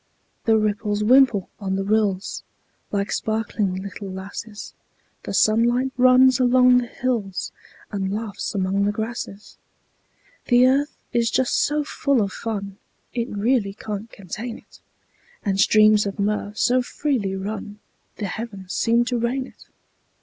[0.45, 2.41] The ripples wimple on the rills,
[2.91, 4.73] Like sparkling little lasses;
[5.25, 7.51] The sunlight runs along the hills,
[7.91, 9.59] And laughs among the grasses.
[10.45, 12.77] The earth is just so full of fun
[13.13, 14.81] It really can't contain it;
[15.45, 17.77] And streams of mirth so freely run
[18.15, 19.67] The heavens seem to rain it.